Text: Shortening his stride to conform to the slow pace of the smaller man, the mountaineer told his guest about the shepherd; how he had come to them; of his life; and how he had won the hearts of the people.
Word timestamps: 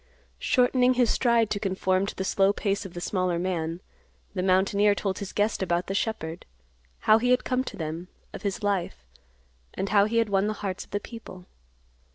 Shortening 0.39 0.95
his 0.95 1.11
stride 1.11 1.51
to 1.51 1.59
conform 1.59 2.07
to 2.07 2.15
the 2.15 2.23
slow 2.23 2.53
pace 2.53 2.87
of 2.87 2.95
the 2.95 3.01
smaller 3.01 3.37
man, 3.37 3.81
the 4.33 4.41
mountaineer 4.41 4.95
told 4.95 5.19
his 5.19 5.31
guest 5.31 5.61
about 5.61 5.85
the 5.85 5.93
shepherd; 5.93 6.43
how 7.01 7.19
he 7.19 7.29
had 7.29 7.43
come 7.43 7.63
to 7.65 7.77
them; 7.77 8.07
of 8.33 8.41
his 8.41 8.63
life; 8.63 9.05
and 9.75 9.89
how 9.89 10.05
he 10.05 10.17
had 10.17 10.29
won 10.29 10.47
the 10.47 10.53
hearts 10.65 10.83
of 10.83 10.89
the 10.89 10.99
people. 10.99 11.45